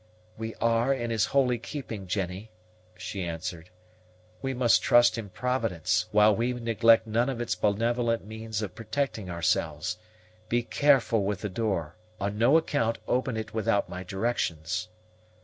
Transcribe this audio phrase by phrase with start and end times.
[0.35, 2.49] "We are in His holy keeping, Jennie,"
[2.97, 3.69] she answered.
[4.41, 9.29] "We must trust in Providence, while we neglect none of its benevolent means of protecting
[9.29, 9.99] ourselves.
[10.49, 14.87] Be careful with the door; on no account open it without my directions."